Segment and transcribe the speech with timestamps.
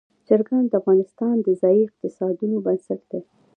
[0.27, 3.21] چرګان د افغانستان د ځایي اقتصادونو بنسټ دی.